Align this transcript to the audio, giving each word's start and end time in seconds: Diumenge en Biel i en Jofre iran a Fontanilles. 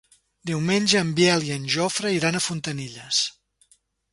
Diumenge 0.49 1.01
en 1.01 1.11
Biel 1.19 1.45
i 1.49 1.53
en 1.57 1.67
Jofre 1.75 2.15
iran 2.17 2.39
a 2.39 2.41
Fontanilles. 2.47 3.21